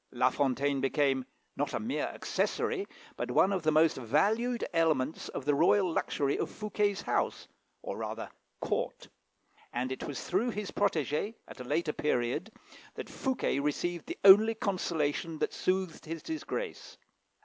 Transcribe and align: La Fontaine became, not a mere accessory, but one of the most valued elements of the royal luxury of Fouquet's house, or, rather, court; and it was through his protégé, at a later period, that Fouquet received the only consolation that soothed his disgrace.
La 0.11 0.31
Fontaine 0.31 0.81
became, 0.81 1.25
not 1.55 1.75
a 1.75 1.79
mere 1.79 2.05
accessory, 2.07 2.87
but 3.17 3.29
one 3.29 3.53
of 3.53 3.61
the 3.61 3.71
most 3.71 3.97
valued 3.97 4.65
elements 4.73 5.29
of 5.29 5.45
the 5.45 5.53
royal 5.53 5.93
luxury 5.93 6.39
of 6.39 6.49
Fouquet's 6.49 7.03
house, 7.03 7.47
or, 7.83 7.97
rather, 7.97 8.27
court; 8.61 9.09
and 9.71 9.91
it 9.91 10.03
was 10.05 10.23
through 10.23 10.49
his 10.49 10.71
protégé, 10.71 11.35
at 11.47 11.59
a 11.59 11.63
later 11.63 11.93
period, 11.93 12.51
that 12.95 13.11
Fouquet 13.11 13.59
received 13.59 14.07
the 14.07 14.17
only 14.23 14.55
consolation 14.55 15.37
that 15.37 15.53
soothed 15.53 16.05
his 16.05 16.23
disgrace. 16.23 16.97